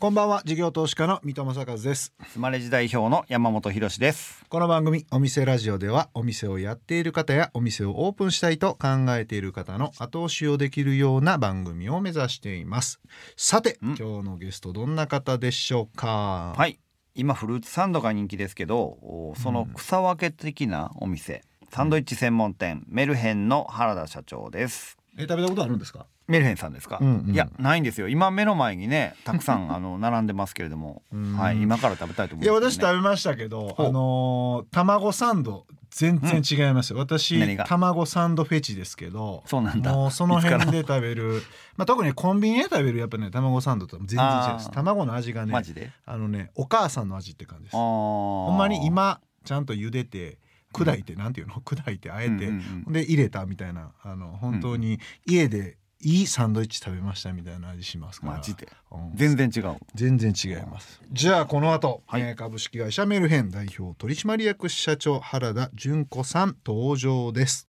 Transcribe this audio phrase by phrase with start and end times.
[0.00, 2.12] こんばんは事業投資家の三戸正和です。
[2.28, 4.44] スマレジ代表の山本博です。
[4.48, 13.00] この番組お店ラジオではお店をやっている方やお店をオープンしたいと考えている方の後押しをできるような番組を目指しています。
[13.36, 16.54] さて今日のゲストどんな方でしょうか？
[16.56, 16.78] はい。
[17.16, 26.06] 今フルーツサンドが人気ですけどその草分け的なお店、サンドイッチ専門店メルヘンの原田社長ですえ食べたことあるんですか？
[26.28, 27.34] メルヘンさんですか、うんうん。
[27.34, 28.08] いやないんですよ。
[28.08, 31.02] 今目の前にねたくさん あの並んでますけれども。
[31.36, 37.64] はい今から食べたいと思いやいます、私食べましたけどあのー卵サンド全然違いますよ、私何が？
[37.64, 39.92] 卵サンドフェチですけどそうなんだ。
[39.92, 41.42] もうその辺で食べる
[41.76, 44.70] まあ特にコンビニで食べるやっぱね卵サンドと全然違います。
[44.70, 45.90] 卵の味がねマジで？
[46.06, 47.76] あのねお母さんの味って感じです。
[47.76, 50.38] ほんまに今ちゃんと茹でて
[50.84, 51.54] 砕いて、なんていうの？
[51.64, 52.50] 砕いてあえて、
[52.88, 53.92] で入れたみたいな。
[54.02, 58.32] あの本当に家でいいサンドイッチ食べましたみたいな味しますから。
[58.34, 58.68] マジで？
[58.92, 59.16] うん。
[59.16, 59.76] 全然違う。
[59.94, 61.00] 全然違います。
[61.10, 62.20] じゃあこの後、はい。
[62.22, 67.67] えー株式会社メルヘン代表取締役社長原田純子さん登場です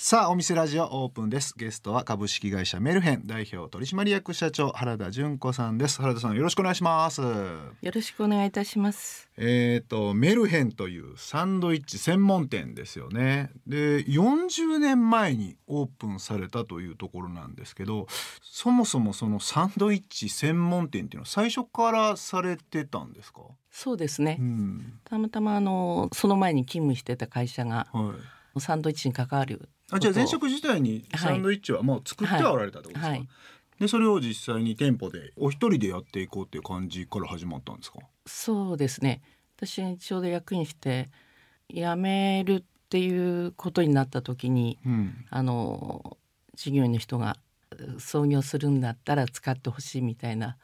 [0.00, 1.54] さあお店ラジオオープンです。
[1.56, 6.00] ゲストは株式会社メルヘン代表取締役社長原田純子さんです。
[6.00, 7.20] 原田さんよろしくお願いします。
[7.20, 7.26] よ
[7.82, 9.28] ろしくお願いいたします。
[9.36, 13.50] えー、とメルヘンというサンドイッチ専門店ですよね。
[13.66, 18.06] で40年前にオープンされたというところなんですけど
[18.40, 23.40] そもそもそのサンドイッチ専門店っていうのは最初からされてたんですか、
[23.72, 24.36] そうですね。
[24.38, 24.44] う。
[24.44, 25.00] ん。
[25.02, 33.28] たまたまあのその前に勤務してた会社がはい、サンドイッチに関わるあじゃあ前職自体にサンドイッチはもう作ってはおられたってことですか、はい。
[33.80, 38.00] でそれを実際に店舗でお一人でやっていこうっていう感じから始まったんですか？
[38.26, 39.22] そうですね。
[39.56, 41.08] 私がちょうど役員して
[41.72, 45.24] 辞めるっていうことになった時にうん。
[45.30, 46.16] あの
[46.54, 47.36] 事業員の人が
[47.98, 50.56] 創業するんだったら使ってほしいみたいな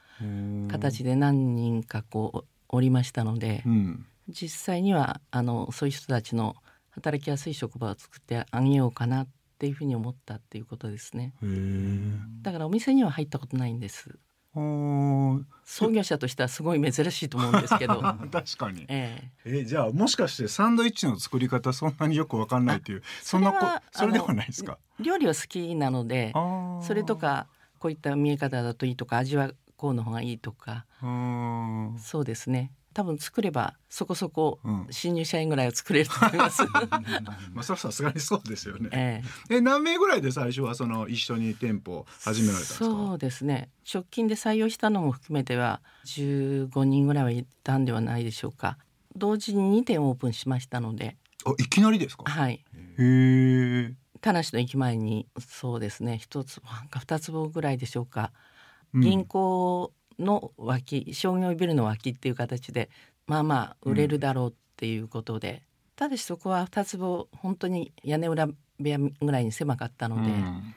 [0.68, 4.06] 形で何人かこうおりましたので、うん。
[4.28, 6.56] 実際にはあのそういう人たちの
[6.94, 9.28] 働きやすい職場を作ってあげようかなっ
[9.58, 11.32] ていうふうに思ったっていうことですね。
[12.42, 14.18] だからお店には入ったことないんです。
[15.64, 18.00] 創業者としてはすごい珍しいと思うんですけど。
[18.30, 18.84] 確かに。
[18.88, 19.58] ええ。
[19.62, 23.58] えじゃあもしかしてサンドイッチの作り方そんなによくわかんないっていうそんなこ
[23.90, 24.78] それではないですか？
[25.00, 26.32] 料理は好きなので
[26.82, 27.48] それとか
[27.80, 30.86] こういった見え方だといいとか味はこうの方がいいとか。
[31.98, 34.86] そうですね多分作ればそこそこうん。
[34.90, 36.62] 新入社員ぐらいは作れると思います。
[37.52, 38.88] まあそれはさすがにそうですよね。
[38.92, 39.56] ええ。
[39.56, 42.84] え何名ぐらいで最初はその一緒に店舗始められたんですか？
[42.84, 43.70] そうですね。
[43.92, 48.78] 直近で採用したのも含めては15人ぐらいはいたんではないでしょうか。
[49.16, 51.16] 同時に2店オープンしましたので。
[51.46, 52.30] あいきなりですか？
[52.30, 52.64] はい。
[52.98, 53.94] へえ。
[54.20, 56.16] 田無の駅前にそうですね。
[56.18, 58.32] 一つなんか2坪ぐらいでしょうか、
[58.94, 59.00] うん。
[59.02, 62.90] 銀行の脇商業ビルの脇っていう形で
[63.26, 65.62] まあまあ売れるだろうっていうことで、
[65.96, 70.74] ただしそこは2坪本当に屋根裏部屋ぐらいに狭かったので、うん。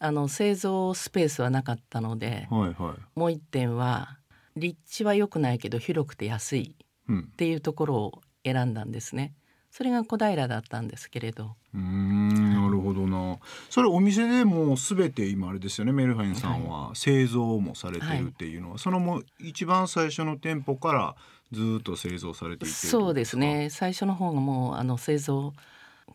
[0.00, 3.18] あの製造スペースはなかったので、はいはい。
[3.18, 4.18] もう一点は
[4.56, 6.76] 立地は良くないけど広くて安い
[7.08, 7.20] うん。
[7.32, 9.34] っていうところを選んだんですね。
[9.76, 13.38] それが小平だったんですけれど、うーんなるほどな。
[13.70, 16.92] それお店でもうすべて今あれですよねメルヘンさんは。
[16.94, 21.16] 製造もされてるっていうのは、そのもう一番最初の店舗から
[21.50, 23.68] ずっと製造されていてそうですね。
[23.68, 25.52] 最初の方がもうあの製造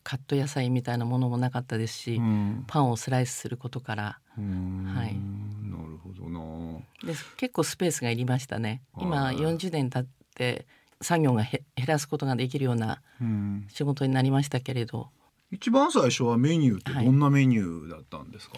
[0.06, 2.64] カット野菜みたいなものもなかったですし、うん。
[2.66, 4.20] パンをスライスすることから。
[4.38, 4.44] は
[5.06, 5.18] い。
[5.68, 6.80] なるほどな。
[7.04, 8.84] で結構スペースがいりましたね。
[8.98, 9.36] 今はい。
[9.36, 10.66] 40年経って
[11.02, 13.68] 作業がへ減らすことができるようなうん。
[13.70, 15.10] 仕事になりましたけれど、
[15.52, 18.58] 一番最初はメニューってどんなメニューだったんですか、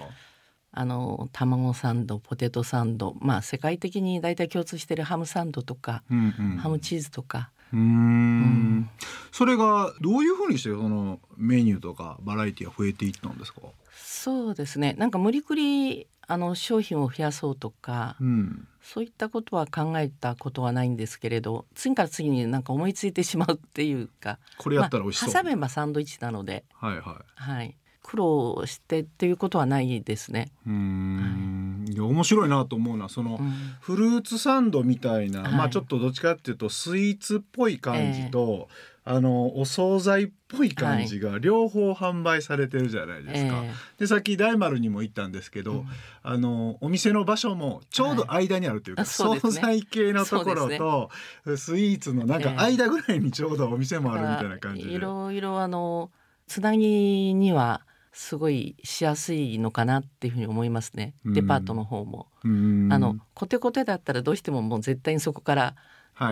[0.72, 3.16] あの卵サンドポテトサンド。
[3.20, 6.58] まあ世界的に大体共通しているハムサンドとか、うんうん。
[6.58, 7.52] ハムチーズとか。
[7.72, 8.90] うーん。
[9.32, 13.62] それがどういうふうにしてそのメニューとかバラエティが増えていったんですか？
[14.04, 14.96] そうですね。
[14.98, 18.68] なんか無理くりあの商品を増やそうとか、うん。
[18.82, 27.04] そういったことは考えたことはないんですけれど次から次になんか思いついてしまうっていうかこれやったら美味しそう、まあ挟めばサンドイッチなので、はいはい。
[27.36, 30.52] はい、苦労してっていうことはないですね。
[30.66, 31.86] うーん。
[31.92, 33.76] いや面白いなと思うのはその、うん。
[33.82, 35.52] フルーツサンドみたいな、はい。
[35.54, 38.68] まあちょっとどっちかっていうとスイーツっぽい感じと、
[39.04, 43.64] あのお惣菜っぽい感じが両方販売されてるじゃないですか。
[43.64, 45.88] えでさっき大丸にも行ったんですけど、うん。
[46.22, 51.10] あのお店の場所もちょうど間にあるというか、はい惣菜系のところと、
[51.58, 54.92] スイーツのなんかええ間ぐらいにちょうどお店もあるみたいな感じで。
[54.92, 55.00] い。
[55.00, 56.12] ろいろあの
[56.48, 57.82] つなぎには
[58.14, 62.28] すごいしやすいのかなっていうふうに思いますね、うんデパートの方も。
[62.44, 62.90] うん。
[62.94, 65.76] あのコテコテだったらどうしてももう絶対にそこから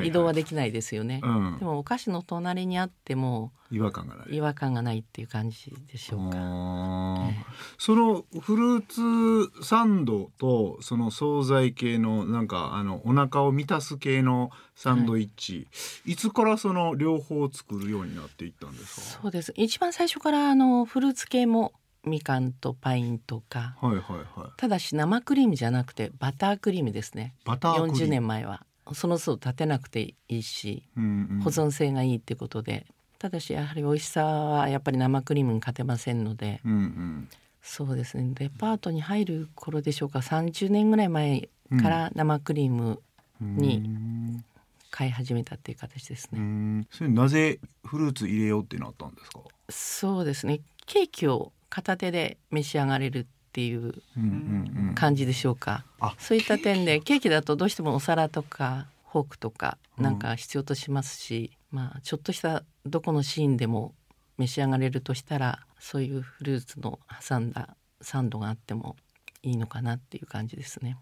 [0.03, 1.21] 移動はできないですよね。
[1.24, 1.57] うん。
[1.59, 4.36] でもお菓子の隣にあっても違和感がない。
[4.36, 6.38] 違和感がないっていう感じでしょうか。
[6.38, 7.31] あー。
[7.31, 7.36] え
[7.77, 15.68] そのフルーツサンドとその惣菜系のなんかあのお腹を満たす系のサンドイッチ、
[16.06, 19.21] い、つからその両方作るようになっていったんですか？
[19.24, 19.53] そうです。
[19.56, 21.74] 一番最初からあのフルーツ系も
[22.06, 23.75] みかんとパインとか。
[23.81, 24.51] はいはいはい。
[24.56, 27.35] ただし生クリームじゃなくてバタークリームですね。
[27.45, 27.94] バタークリーム。
[27.94, 28.65] 40年前は
[28.95, 31.39] その都度立てなくていいしうんうん。
[31.41, 32.86] 保存性がいいってことで、
[33.19, 36.62] ただしやはり美味しさはやっぱり生クリームに勝てませんので。
[36.65, 37.30] うんうん。
[37.62, 38.31] そうですね。
[38.36, 40.19] デパートに入る頃でしょうか。
[40.19, 41.50] 30年ぐらい前
[41.81, 43.01] から生クリーム
[43.41, 44.45] にうん。
[44.92, 46.42] 買い始めたっていう形ですうね。
[46.42, 46.88] ん。
[46.89, 49.42] それなぜフルーツ入れようってなったんですか？
[49.69, 50.62] そうですね。
[50.88, 53.27] ケーキを片手で召し上がれる
[53.59, 54.95] っていううんうんうん。
[54.95, 55.83] 感じでしょうか。
[56.00, 56.15] あ。
[56.17, 60.03] そういった点でケーキだとどうしてもお皿とかフォークとかうん。
[60.03, 63.94] なんか必要としますし、まあちょっとしたどこのシーンでも
[64.38, 68.95] 召し上がれるとしたらそういうフルーツの挟んだサンドがあっても
[69.41, 70.97] いいのかなっていう感じですね。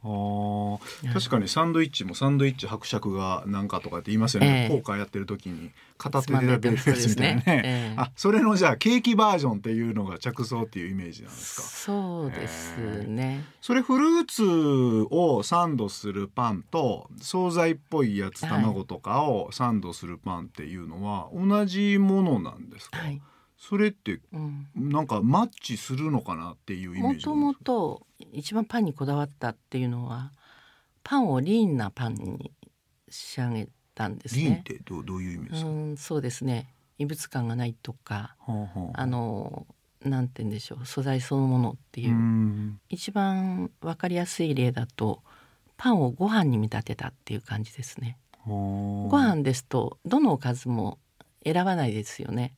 [1.12, 4.80] 確かにサンドイッチもサンドイッチ伯爵がなんかとかって言いますよね、ええ。
[4.80, 7.44] ポーやってる時に片手でやってるやつみたいなね。
[7.48, 8.00] ええ。
[8.00, 11.62] あそれのじゃあケーキバージョンっていうのが着想っていうイメージなんですか？
[11.64, 13.44] そうですね。
[13.60, 18.52] それフルーツをサンドするパンと惣菜っぽいやつはい。
[18.62, 23.20] 卵とかをサンドするパンっていうのは同じものなんですか、はい。
[23.58, 24.68] それってうん。
[24.76, 30.32] なんかマッチするのかなっていうイメージもともと一番パンにこだわったっていうのは
[31.04, 32.52] パンをリーンなパンに
[33.10, 34.44] 仕上げたんですね。
[34.44, 36.68] リンってどうどういう意味ですか、うん、そうですね。
[36.98, 39.66] 異物感がないとか、はあはああの
[40.04, 45.22] なんて言うんでしょう、素材そのものっていうう、ん一番わかりやすい例だと
[45.78, 48.18] パンをご飯に見立てたっていう感じですね。
[48.46, 51.00] ごご飯ですとどのおかずも
[51.44, 52.54] 選ばないですよね。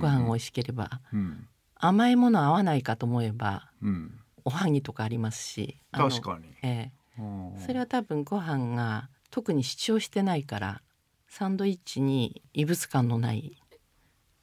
[0.00, 1.00] ご飯美味しければ。
[1.12, 1.48] うん。
[1.78, 7.20] 甘いもの合わないかと思えばうん、おはぎとかありますし、確かに、ええ。
[7.20, 7.54] うん。
[7.58, 10.82] それは多分ご飯が特に主張してないから
[11.28, 13.60] サンドイッチに異物感のない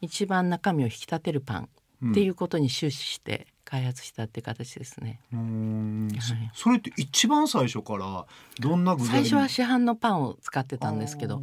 [0.02, 1.70] 一番中身を引き立てるパン
[2.10, 5.20] っていうことに終始して開発したっていう形ですね。
[5.32, 6.10] うん。
[6.20, 6.52] そはい。
[6.54, 8.26] それって一番最初から
[8.60, 11.42] どんな具材最初は市販のパンを使ってたんですけど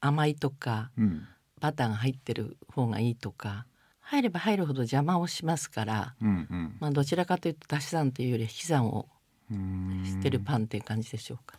[0.00, 1.28] 甘いとかうん
[1.60, 3.66] バターが入ってる方がいいとか
[4.00, 6.76] 入れば入るほど邪魔をしますから、うんうん。
[6.78, 9.08] まあ、どちらかというと足し算というより引き算を
[9.50, 11.56] うんしてるパンっていう感じでしょうか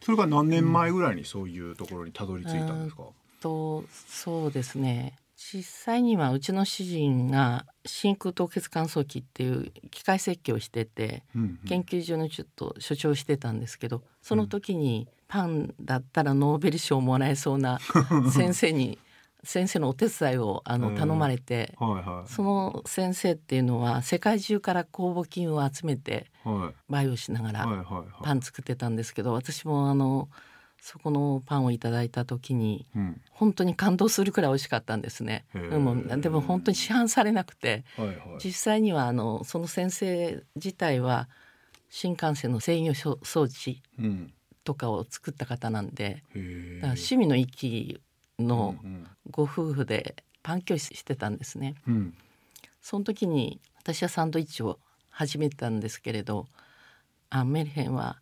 [0.00, 3.04] それが何年前ぐらいにそういうところにたどり着いたんですか、
[3.40, 5.16] とそうですね。
[5.36, 11.60] 実際にはうちの主人が真空凍結乾燥機っていう機械設計をしててうんうん。
[11.68, 17.78] 研究所のちょっと所長してたんですけどその時にパンだったらノーベル賞もらえそうな
[18.32, 18.98] 先生に
[19.44, 22.28] 先生のお手伝いをあのうん頼まれてはいはい。
[22.28, 26.92] その先生っていうのは世界中から公募金を集めてはい。
[26.92, 27.84] 培養しながら
[28.22, 30.28] パン作ってたんですけど私もあの
[30.80, 33.20] そこのパンをいただいた時にうん。
[33.30, 35.44] 本当に感動するくらい美味しかったんですね。
[35.52, 38.18] でもでも本当に市販されなくてはいはい。
[38.42, 41.28] 実際にはあのその先生自体は
[41.90, 44.32] 新幹線の制御装装置うん
[44.68, 48.02] とかを作った方なんでだから趣味の域
[48.38, 51.74] のうんご夫婦でパン教室してたんですね。
[51.86, 52.14] うん。
[52.80, 54.78] その時に私はサンドイッチを
[55.10, 56.46] 始めたんですけれど
[57.30, 58.20] あメルヘンは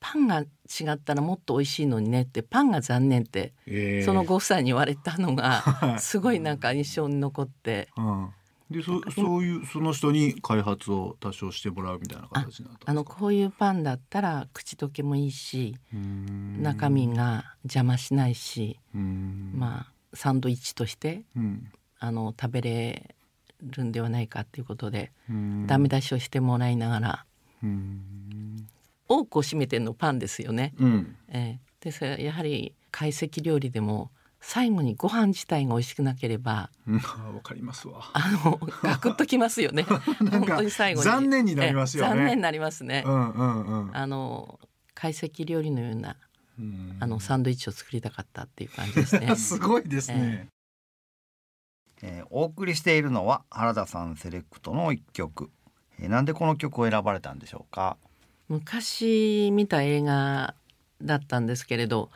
[0.00, 0.46] パンが違
[0.92, 4.04] ったらもっと美味しいのにねってパンが残念ってえー。
[4.04, 6.00] そのご夫妻に言われたのがはい。
[6.00, 8.28] すごいなんか印象に残ってうん
[8.70, 21.72] でそそういうその人に開発を多少してもらうみたいな形になあのこういうパンだったら口溶けもいいし中身が邪魔しないし、まあサンドイッチとしてうん。
[22.02, 23.14] あの食べれ
[23.62, 25.12] るんではないかっていうことで、
[25.66, 27.24] ダメ出しをしてもらいながら
[29.06, 30.72] 多くを占めてるのパンですよね。
[30.78, 31.16] うん。
[31.28, 36.98] えーでやはり懐石料理でも最後にご飯自体が美味しくなければうん。
[36.98, 38.10] あわかりますわ。
[38.14, 39.82] あのガクッときますよね。
[40.30, 41.04] 本当に最後に。
[41.04, 42.10] 残念になりますよね。
[42.10, 43.02] え残念になりますね。
[43.06, 43.96] うんうんうん。
[43.96, 44.58] あの
[44.94, 46.16] 懐石料理のような
[46.58, 46.96] うん。
[47.00, 49.34] あのサンドイッチを作りたかったっていう感じですね。
[49.36, 50.48] すごいですね。
[52.02, 55.50] えーお送りしているのは原田さんセレクトの一曲、
[55.98, 57.98] えーなんでこの曲を選ばれたんでしょうか？
[58.48, 60.54] 昔見た映画
[61.02, 62.10] だったんですけれど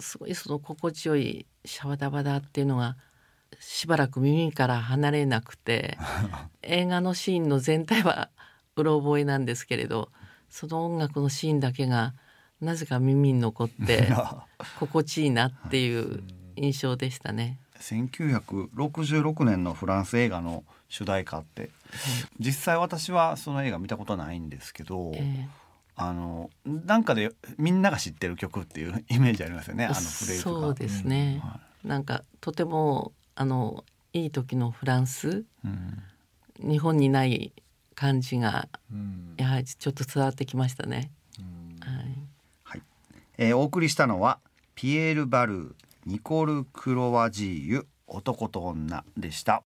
[0.00, 2.96] すごいその心地よいシャワダバダっていうのが
[3.60, 5.98] しばらく耳から離れなくて
[6.62, 8.30] 映画のシーンの全体は
[8.76, 10.10] うろ覚えなんですけれど
[10.50, 12.14] その音楽のシーンだけが
[12.60, 14.08] なぜか耳に残って
[14.80, 16.22] 心地いいなっていう
[16.56, 17.58] 印象でしたね。
[17.78, 21.70] 1966年のフランス映画の主題歌って
[22.38, 25.46] 実際私はその映画見たことないんですけど、え
[25.96, 29.86] あのなんかでみんなが知ってる曲っていうイメージありますよね。
[29.86, 30.42] あえのフレーズが。
[30.42, 35.28] そうですね、はなんかとてもあのいい時のフランス。
[35.28, 36.02] いうん。
[36.58, 37.52] 日本にない
[37.94, 39.34] 感じがうん。
[39.38, 41.10] やはりちょっと伝わってきましたね。
[41.38, 41.76] うん。
[41.80, 42.04] はい。
[42.64, 42.82] はい。
[43.38, 44.38] えーお送りしたのは
[44.74, 45.74] ピエール・バルー
[46.04, 49.65] ニコル・クロワジーユ男と女でした。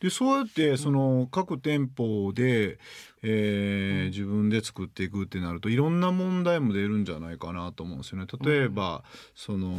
[0.00, 2.78] でそうやってその各店舗で、
[3.22, 8.26] えー自分で作っていくってなるといろんな問題も出るんじゃないかなと思うんですよね。
[8.40, 9.04] 例えば、
[9.34, 9.76] その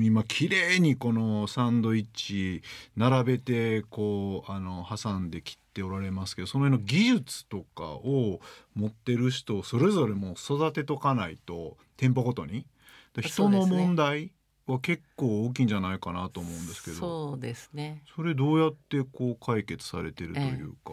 [0.00, 2.62] 今綺麗にこのサンドイッチ
[2.96, 8.40] 並べてこうあの挟んで切っておられますけどその辺の技術とかを
[8.74, 12.66] 持ってる人をそれぞれもう育てとかないと店舗ごとに。
[13.14, 14.32] で人の問題
[14.66, 16.96] は結構大きいんじゃないかなと思うんですけど。
[16.96, 20.92] そうですねそれどうやってこう解決されてるというか。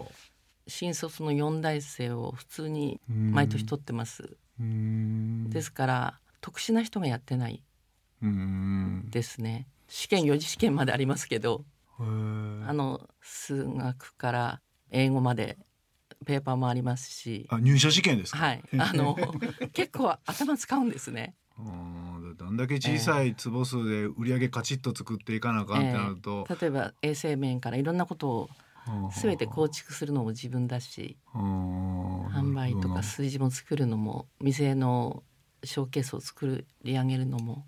[0.68, 4.38] 新卒の4大生を普通に毎年取ってます。
[4.60, 7.64] うんですから特殊な人がやってない
[8.22, 9.68] うんですね。
[9.88, 11.66] 試験4次試験までありますけど
[11.98, 14.62] あの数学から
[14.92, 15.58] 英語まで
[16.26, 18.38] ペーパーもありますしあ入社試験ですか？
[18.38, 19.18] はいあの
[19.74, 21.36] 結構頭使うんですね。
[22.32, 28.50] うんどんだけ小さい坪数で売り上げカチッと作っていかなあかんってなると、例えば衛生面からいろんなことを
[29.16, 35.24] 全て構築築するのも自分だし販販売とか数字も作るのも店の
[35.64, 37.66] ショーケースを作り上げるのも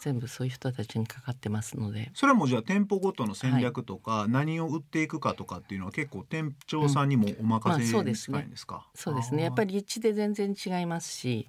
[0.00, 2.10] 全部そういう人たちにかかってますので。
[2.12, 8.38] それはもうじゃあ店舗ごとの戦略とか、何を売っていくかとかっていうのは結構店長さんにもお任せにまあそうですね。
[8.38, 8.88] 近いんですか？
[8.96, 9.44] そうですね。
[9.44, 11.48] やっぱり、り立地で全然違いますし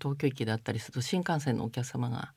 [0.00, 2.32] 東京駅だったりすると新幹線のお客様が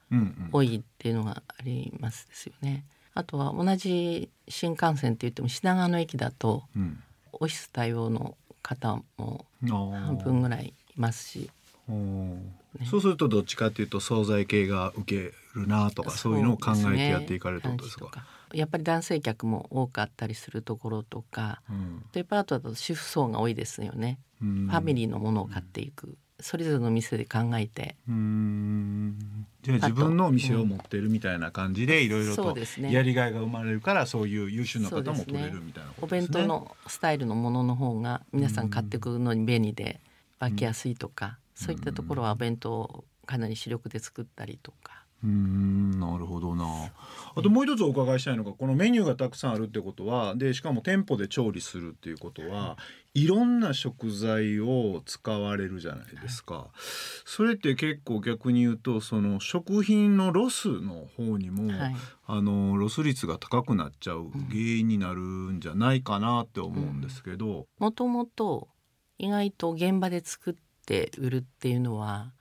[0.51, 2.85] 多いっていうのがありますですよね。
[3.13, 7.03] あとは同じ新幹線って言っても品川の駅だとうん。
[7.39, 11.51] オフィス対応の方も半分ぐらいいますし。
[11.87, 12.39] おー。
[12.85, 18.25] そうするとどっちかっていうと惣菜系が受けるなとかそういうのを考えてやっていかれるってことですか？
[18.53, 22.05] やっぱり男性客も多かったりするところとかうん。
[22.13, 24.67] デパートだと主婦層が多いですよね、うん。
[24.67, 27.95] ファミリーのものを買っていくそれぞれの店で考えて。
[28.07, 29.17] うーん。
[29.63, 32.93] じゃあ自分のお店を持ってるみたいな感じでいろいろとそうですね。
[32.93, 36.33] やりがいが生まれるからそういう優秀な方も取れるみたいなこおとですね。
[36.33, 39.99] 弁当のスタイルのものの方が皆さん買ってくるのに便利で
[40.39, 44.96] 分けやすいとか、そういったところはお弁当をかなり主力で作ったりとか。
[45.23, 46.65] うーんなるほどな。
[47.35, 52.77] あともう一つお伺いしたいのがこのメニューがたくさんあるってことはでしかも店舗で調理するっていうことは
[53.13, 56.67] いろんな食材を使われるじゃないですか。
[57.25, 61.95] それって結構逆に言うとその食品のロスの方にも、はい
[62.29, 67.67] あのロス率が高くなっちゃう原因になるんじゃないかなって思うんですけど。
[67.79, 68.67] もともと
[69.17, 70.55] 意外と現場で作っ
[70.85, 72.33] て売るっていうのは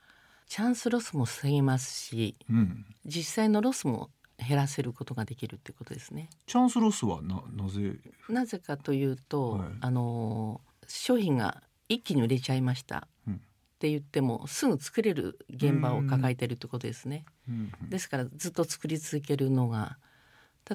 [0.47, 2.85] チャンスロスも防げますしうん。
[3.05, 6.29] 実際のロスも減らせることができるってことですね。
[6.45, 7.99] チャンスロスはななぜ？
[8.29, 9.69] なぜかというと、はい。
[9.81, 13.33] あの商品が一気に売れちゃいました、うん。
[13.33, 13.37] っ
[13.79, 17.25] て言ってもすぐ作れる現場を抱えてるってことですね。
[17.49, 17.71] うん。
[17.89, 19.97] ですからずっと作り続けるのが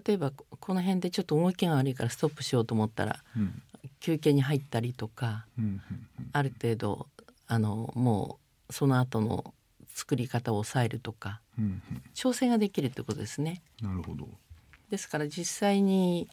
[0.05, 3.63] 例えばここの辺でちょっと動きが悪いからストップしようと思ったらうん。
[4.01, 5.81] 休憩に入ったりとかうんうん
[6.33, 7.07] ある程度
[7.47, 8.39] あのも
[8.69, 9.55] うその後の
[9.95, 13.63] 作り方を抑えるとかうんうん調整ができるってことですね。
[13.81, 14.29] なるほど。
[14.91, 16.29] ですから実際に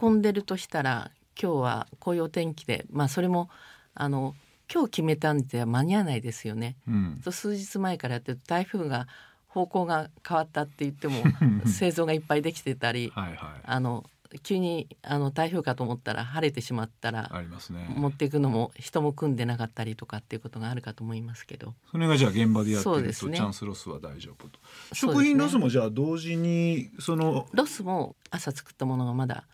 [0.00, 3.50] 運んでるとしたら今日はこういうお天気でまあそれも
[3.94, 4.34] あの
[4.72, 6.76] 今日決めたんでは間に合わないですよね。
[6.88, 9.08] うんと数日前からやってると台風が
[9.48, 11.22] 方向が変わったって言っても
[11.66, 14.04] 製造がいっぱいできてたりはいはいあの
[14.42, 17.86] 急にあの台風かと思ったら晴れてしまったらありますね。
[17.96, 21.74] 持っていくのも人も組んでなかったりとかっていうことがあるかと思いますけど。
[21.90, 23.36] それがじゃあ現場でやってると、ね。
[23.36, 24.58] チャンスロスは大丈夫と。
[24.92, 29.46] 食品ロスもじゃあ同時にその、ロスも朝作ったものがまだ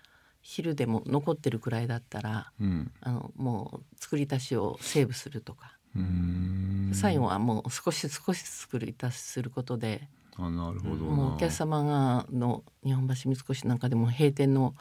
[0.43, 5.77] 昼でも残ってるくらいだったらうん、あのもう作り足しをセーブするとか、
[6.93, 11.01] 最後はもう少し少し作り足しすることであなるほどな。
[11.03, 14.75] もうお客様がの日本橋三越なんかでも閉店の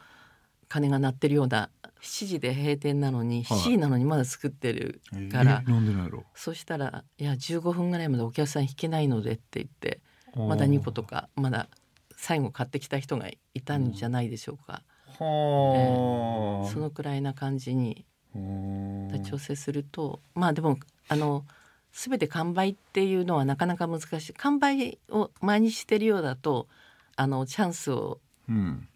[0.68, 3.58] 鐘が鳴ってるような7時で閉店なのにはい。
[3.58, 6.24] 7時なのにまだ作ってるえーから、なんでなんやろ。
[6.34, 10.00] そしたら「いや15分ぐらいまでお客さん引けないので」って言って
[10.36, 11.68] まだ2個とかまだ
[12.16, 14.82] 最後買ってきた人がいたんじゃないでしょうか、
[15.18, 16.70] はあ。
[16.70, 20.78] そのくらいな感じにうん調整するとまあでも
[21.08, 21.44] あの
[21.92, 26.68] 全て完売っていうのはなかなか難しい完売を毎日してるようだと
[27.16, 28.20] あのチャンスを
[28.50, 28.88] うん、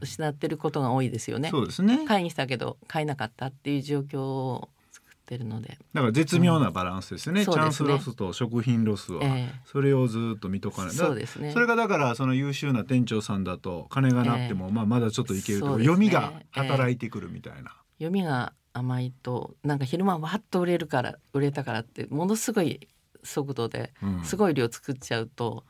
[0.00, 1.50] 失ってることが多いですよね。
[1.50, 2.06] そうですね。
[2.06, 7.42] 買いに来たけど買えなかったっていう状況を作ってるので、だから絶妙なバランスですね。
[7.42, 10.96] うんチャンスロスと食品ロスは、ええそれをずっと見とかない。
[10.96, 17.74] だそうですねそれがだからその優秀な店長さんだと金がなっても、まあまだちょっといけると、ね読みが働いてくるみたいな。
[17.98, 22.88] 読みが甘いとなんか昼間わっと売れるから売れたからってものすごい
[23.22, 25.64] 速度でうんすごい量作っちゃうと、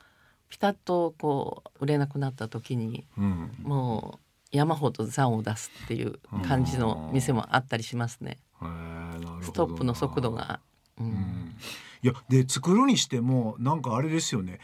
[0.49, 3.50] ピタッとこう売れなくなった時にうん。
[3.62, 4.18] もう
[4.52, 8.38] 山ほど残を出すっていう感じの店もあったりしますね。
[9.40, 10.32] ストップの速度。
[10.32, 10.61] が、
[10.99, 11.56] うんうん
[12.04, 14.59] いやで作るにしてもなんかあれですよね。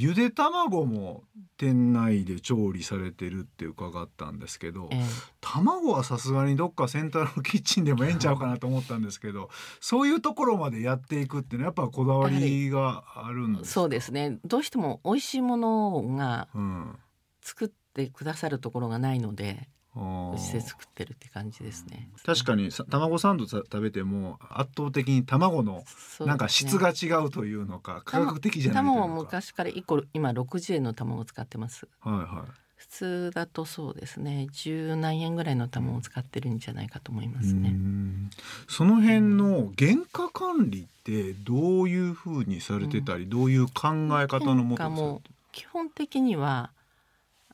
[0.00, 1.24] ゆで卵も
[1.56, 5.04] 店内で調理されてるって伺ったんですけど、ええ。
[5.40, 9.50] 卵はさすがにどっかセンターのキッチンでもええんちゃうかなと思ったんですけど
[9.80, 13.70] そういうところまでやっていくっていうのはやっぱこだわりがあるんですか？
[13.72, 14.38] そうですね。
[14.44, 16.96] どうしても美味しいものがうん。
[17.42, 22.08] 作ってくださるところがないのであーうちで作ってるって感じですね。
[22.24, 25.84] 確かにさ卵サンドさ食べても圧倒的に卵の
[26.20, 31.88] なんか質が違うというのか科学的じゃないという卵昔から1個今60円の卵を使ってます。
[32.00, 32.50] はいはい。
[32.76, 34.46] 普通だとそうですね。
[34.52, 37.70] 十何円ぐらいの卵を使ってるんじゃないかと思いますうね。
[37.70, 38.30] ん。
[38.68, 43.88] その辺の原価管理ってどういうふうにされてたり、どういう考
[44.22, 46.70] え方のもと基本的には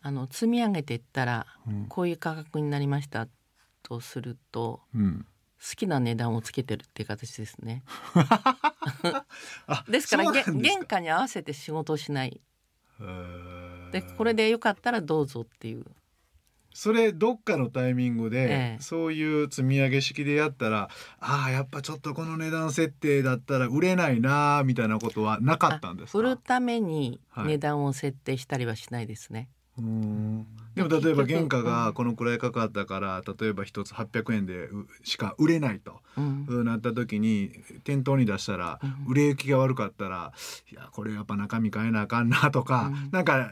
[0.06, 1.86] あの積み上げていったらうん。
[1.86, 3.26] こういう価格になりました
[3.82, 5.26] とするとうん。
[5.58, 7.84] 好きな値段をつけてるっていう形ですね。
[9.66, 10.44] あですから原
[10.86, 12.38] 価に合わせて仕事をしない。
[13.92, 15.84] でこれでよかったらどうぞっていう。
[16.76, 18.82] それどっかのタイミングで、ええ。
[18.82, 26.18] そういう積み上げ式でやったらああやっぱちょっとこの値段設定だったら売れないなーみたいなことはなかったんですか？
[26.18, 27.46] 売るためにはい。
[27.46, 29.48] 値段を設定したりはしないですね。
[29.78, 30.46] うーん。
[30.74, 36.64] でも例えば原価うんがこのくらいかかったから例えば一つ800円でうしか売れないと、うん。
[36.64, 37.52] なった時に
[37.84, 39.06] 店頭に出したらうん。
[39.06, 40.32] 売れ行きが悪かったら
[40.70, 43.10] いやこれやっぱ中身変えなあかんなとか、うん。
[43.12, 43.50] なんか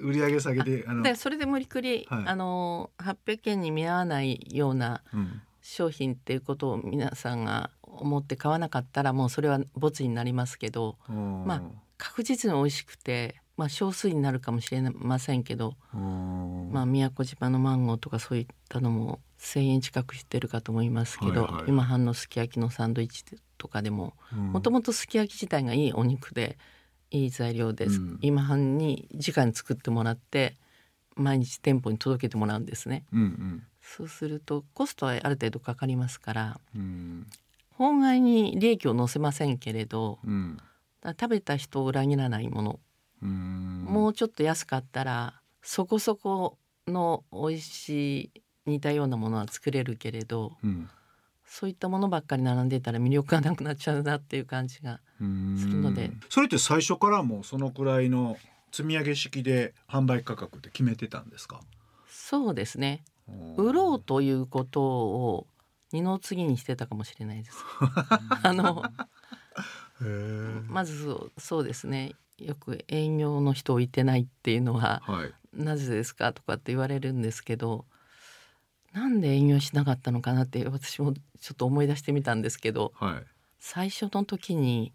[0.00, 2.24] 売り上げ下げてあのでそれで無理くり、はい。
[2.26, 5.40] あの800円に見合わないようなうん。
[5.66, 11.44] 商品っていうことを皆さんが思って買わなかったらもうそれはボツになりますけどうん。
[11.46, 11.62] ま
[11.96, 16.70] 確実に美味しくて、まあ、少数になるかもしれませんけど、うん。
[16.72, 21.64] まあ、宮古島のマンゴーとかそういったのも1,000円近くしてるかと思いますけど、はいはい。
[21.68, 23.24] 今半のすき焼きのサンドイッチ
[23.58, 24.52] とかでもうん。
[24.52, 26.58] もともとすき焼き自体がいいお肉で
[27.10, 28.18] いい材料です、うん。
[28.22, 30.56] 今半に直に作ってもらって
[31.14, 33.04] 毎日店舗に届けてもらうんですね。
[33.12, 33.62] うんうん。
[33.80, 37.26] そうするとコストはある程度かかりますからうん。
[37.70, 40.58] 本外に利益を乗せませんけれどうん。
[41.04, 42.78] 食べた人を裏切らないもの、うん
[43.20, 50.88] もうちょっと安かったらそこそこの美味しい似たようなものは作れるけれどうん。
[51.46, 56.10] そういったものばっかり並んでたら魅力がなくなっちゃうなっていう感じがうんするので。
[56.28, 58.36] それって最初からもうそのくらいの
[58.72, 61.60] 積み上げ式で販売価格って決めてたんですか？
[62.08, 63.04] そうですね。
[63.56, 65.46] 売ろうということを
[65.92, 67.56] 二の次にしてたかもしれないです。
[68.42, 68.82] あの
[70.68, 75.32] まずそうそうですねよく営業の人をいてないっていうのははい。
[75.52, 77.84] なぜですかとかって言われるんですけど
[78.92, 81.20] なんで営業しなかったのかなって私もちょ
[81.52, 83.26] っと思い出してみたんですけどはい。
[83.60, 84.92] 最初の時に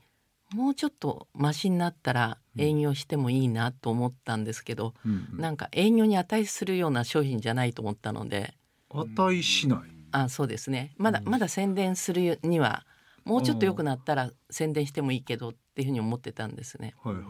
[0.54, 5.42] もうちょっとマシになったら営業してもいいなと思ったんですけど、うんうん。
[5.42, 8.54] なんか営業に値するような商品じゃないと思ったので
[8.90, 9.80] 値しない。
[10.12, 10.94] あそうですね。
[10.98, 11.30] まだうん。
[11.30, 12.86] まだ宣伝するには
[13.30, 16.96] もうちょっと良くなったら宣伝してもいいけどっていうふうに思ってたんですね。
[17.04, 17.26] はいはい。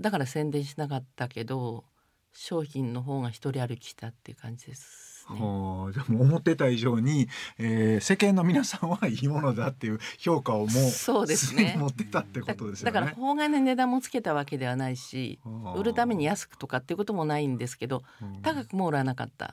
[0.00, 1.84] だから宣伝しなかったけど
[2.32, 5.36] 商品の方が一人歩きしたっていう感じですね。
[5.38, 11.76] はあ、でも思ってた以上に、えー、世間の皆さんはいいものだっていう評価をもうそうですね。
[11.78, 12.92] 持ってたってことですよね。
[12.92, 15.78] だから法外な値段もつけたわけではないしはあ。
[15.78, 18.40] 売るために安くとかっていうこともないんですけどうん。
[18.40, 19.48] 高くも売らなかったっ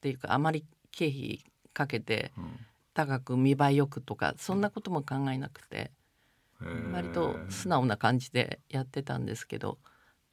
[0.00, 2.44] ていうかあまり経費かけてうん
[2.94, 5.92] 高く見栄えよくとかそんなことも考えなくて
[6.92, 9.78] 割と素直な感じでやってたんですけど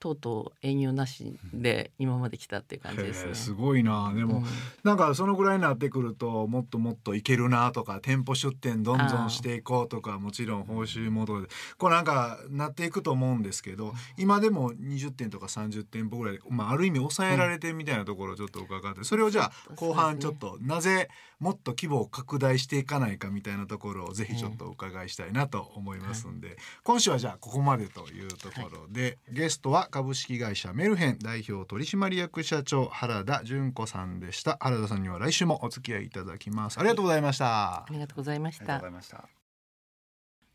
[0.01, 3.35] とうとう営業なしで今まで来たっていう感じですね。
[3.35, 4.11] すごいな。
[4.15, 4.45] でも、うん。
[4.83, 21.09] なんかそのぐらいになってくるともっともっといけるなとか店舗出店どんどんしていこうとかもちろん報酬もとでこうなんかなっていくと思うんですけど今でも20店とか30店舗ぐらいで、まあ、ある意味抑えられてみたいなところをちょっと伺ってそれをじゃあ後半ちょっとなぜ
[21.41, 34.57] もっと規模を拡大していかないかみたいなところをぜひちょっとお伺いしたいなと思いますんで、今週はじゃあここまでというところで、ゲストは株式会社メルヘン代表取締役社長原田純子さんでした。
[34.59, 36.79] 原田さんには来週もお付き合いいただきます。
[36.79, 37.83] ありがとうございました。
[37.83, 38.81] ありがとうございました。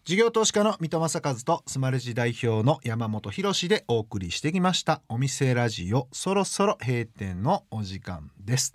[0.04, 5.02] 事業投資家の三戸正和とスマレジ代表の山本博でお送りしてきました。
[5.08, 8.72] お店ラジオそろそろ閉店のお時間です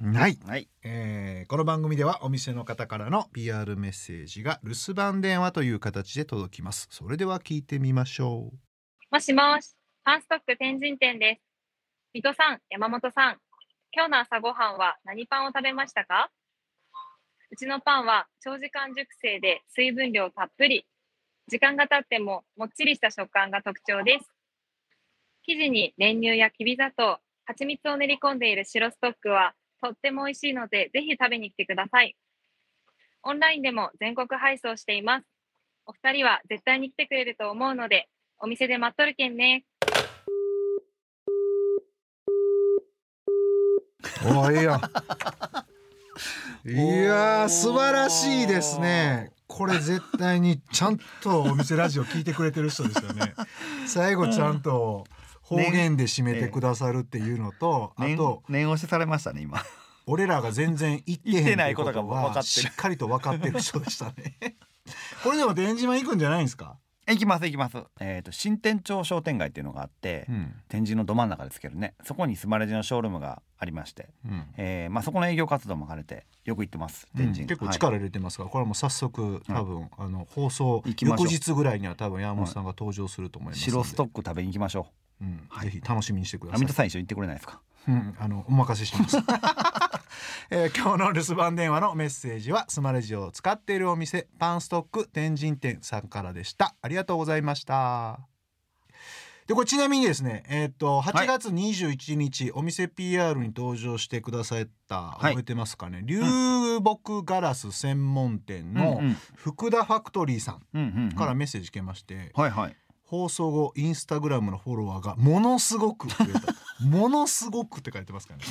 [0.00, 0.38] はい。
[0.46, 0.68] はい。
[0.82, 6.88] えーこの番組ではお店の方からの PR メッセージが留守番電話という形で届きます。
[6.90, 8.58] それでは聞いてみましょう。
[9.10, 11.42] もしもし、パンストック天神店です。
[12.14, 13.36] 水戸さん、山本さん、
[13.92, 16.30] 今日の朝ごはんは何パンを食べましたか？
[17.50, 20.86] うちのパンは長時間熟成で水分量たっぷり。
[21.48, 24.30] 時間が経ってももっちりした食感が特徴です。
[25.44, 32.16] 生地に練乳やきび砂糖、蜂蜜を練り込んでいる白ストックはとっても美味しいのでぜひ食べに来てください。
[33.24, 35.26] オンラインでも全国配送しています。
[35.86, 39.64] お二人は絶対に来てくれると思うのでお店で待っとるけんね。
[44.24, 44.80] おーいいや
[46.64, 53.34] いやー素晴らしいですねこれ絶対にちゃんとお店ラジオ聞いてくれてる人ですよね
[53.86, 55.04] 最後ちゃんと
[55.56, 59.62] 方言で締めてくださるっていうのと、あ念と念押しされましたね今。
[60.06, 64.56] 俺らが全然言ってへん言ってないことが分かってしっかりと分かってる人でしたね。
[65.22, 66.76] これでも天島行くんじゃないんですか、
[67.08, 67.76] 行きます行きます。
[68.00, 70.54] えっ、と新店長商店街っていうのがあって、うん。
[70.68, 71.94] 天神のど真ん中ですけどね。
[72.04, 74.44] そこにスマレジのショールームがありまして、うん。
[74.56, 85.46] えーまあ、そこの営業活動も兼ねてよく行ってます天神、結構はい力入れてますから、これはもう早速多分、あの放送翌日ぐらいには多分山本さんが登場すると思います白ストック食べに行きましょうん。
[85.48, 85.70] はい。
[85.70, 86.68] ぜひ楽しみにしてくうださい。
[86.68, 87.60] さん一緒に行ってくれないですか？
[87.88, 89.16] うん、あのお任せします、
[90.50, 96.76] えー今日の留守番電話のメッセージはスマレジを使っているお店パンストック天神店さんからでした。
[96.80, 98.20] ありがとうございました。
[99.48, 105.24] でこれちなみにですねえっ、と8月21日、お店 PR に登場してくださった、い。
[105.24, 106.02] 覚えてますかね？
[106.04, 106.20] 流
[106.80, 109.16] 木ガラス専門店のうんうん。
[109.34, 111.12] 福田ファクトリーさんうんうんうん。
[111.16, 116.52] からメッセージ来まして、はいはい放送後インスタグラムのフォロワーがものすごく増えた。
[116.82, 118.44] ものすごくって書いてますからね。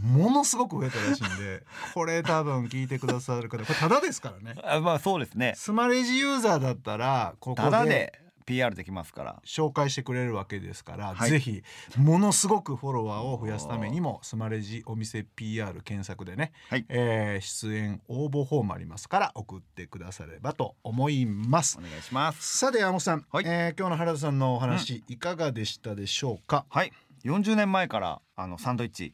[0.00, 1.62] ものすごく増えたらしいんで
[1.94, 4.60] これ多分聞いてくださる方これタダですからね。
[4.64, 5.54] あまあそうですね。
[5.56, 9.42] スマレジユーザーだったらここただでで PR できますから。
[9.44, 11.30] 紹介してくれるわけですから、はい。
[11.30, 11.62] ぜひ
[11.98, 16.86] ものすごくフォロワーを増やすためにもスマレジお店 PR 検索でね、はい。
[16.88, 21.76] えー出演応募フォームありますから送ってくださればと思います。
[21.78, 22.58] お願いします。
[22.58, 23.44] さて山本さん、はい。
[23.46, 26.64] えー今日の原田さんのお話、いかがでしたでしょうか？
[26.70, 26.92] はい。
[27.24, 29.12] 40年前からあのサンドイッチ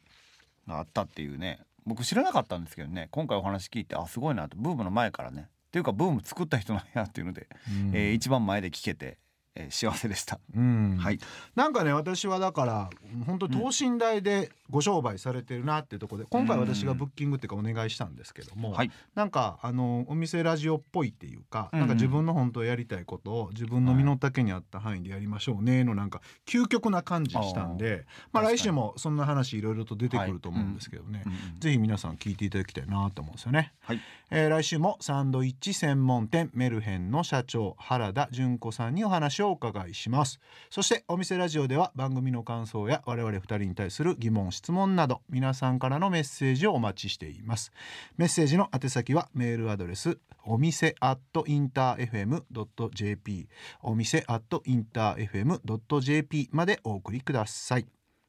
[0.68, 5.46] があったっていうね僕知らなかったんですけどね今回お話聞いてあすごいなとブームの前からね。
[5.48, 7.96] っていうかブーム作った人なんやっていうので、うん。
[7.96, 9.16] えー一番前で聞けて、
[9.54, 10.96] えー幸せでした、うん。
[10.98, 11.18] はい。
[11.54, 12.90] なんかね私はだから
[13.26, 18.90] 本当等身大でご商売されてるなっていうところで今回私がブッキングっていうかお願いしたんですけども、はい。
[19.14, 21.80] なんかあのお店ラジオっぽいっていうか、うん。
[21.80, 31.60] なんか自分の本当やりたいことを自分の身の丈に合った範囲でやりましょうねのなんか究極な感じしたんで、まあ来週もそんな話いろいろと出てくると思うんですけどね、うんうん。
[31.60, 33.72] ぜひ皆さん聞いていただきたいなと思うんですよね。
[33.80, 34.00] はい。
[34.30, 40.40] えー来週もサンドイッチ専門店メルヘンの社長原田純子さんにお話をお伺いします。
[40.70, 47.72] そしてお店ラジオでは番組の感想や我々二人に対する疑問質問など皆さんからのメッセージをお待ちしています。
[48.16, 53.48] メッセージの宛先はメールアドレスお店アットインター FM.jp
[53.82, 57.86] お店アットインター FM.jp までお送りください。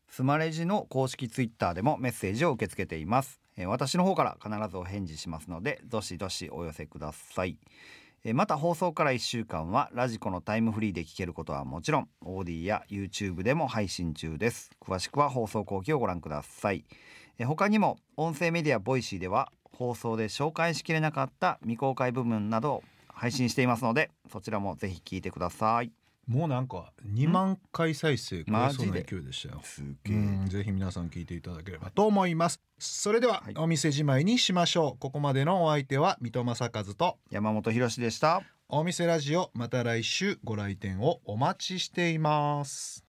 [0.10, 7.58] スマレジの公式ツイッターでもメッセージを受け付けています、私の方から必ずお返事しますのでどしどしお寄せください。
[8.32, 14.72] また放送から1週間はラジコのタイムフリーで聞けることはもちろん AuDee や YouTube でも配信中です。
[14.80, 16.86] 詳しくは放送後記をご覧ください。
[17.38, 26.03] え他にも音声メディアボイシーでは放送で紹介しきれなかった未公開部分などを配信していますのでそちらもぜひ聞いてください。
[26.28, 29.62] もうなんか2万回再生超えそ勢いでしたよ。
[29.64, 32.62] すうんぜひ皆さん聞いていただければと思います。
[32.80, 33.54] それでは、はい。
[33.58, 35.00] お店じまいにしましょう。
[35.00, 38.42] ここまでのお相手は水戸正和と山本博史でした。
[38.76, 43.02] 大店ラジオまた来週ご来店をお待ちしています